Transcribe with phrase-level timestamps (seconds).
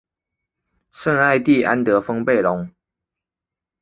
[0.89, 2.67] 圣艾蒂安德丰贝隆。